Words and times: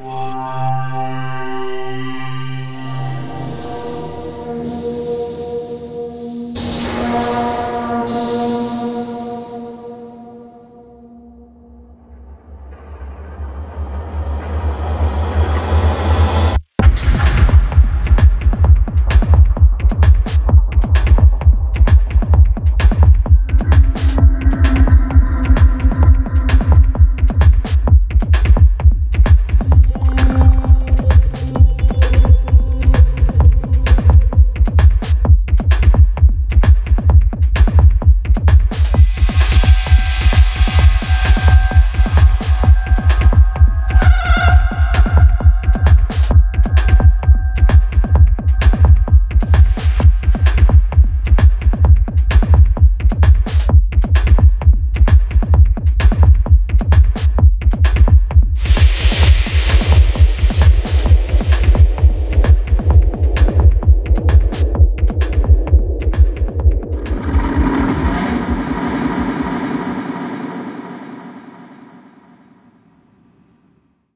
Música 0.00 0.77